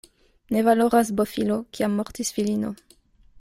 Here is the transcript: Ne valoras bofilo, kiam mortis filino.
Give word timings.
Ne 0.55 0.63
valoras 0.67 1.11
bofilo, 1.19 1.59
kiam 1.77 2.01
mortis 2.01 2.33
filino. 2.39 2.73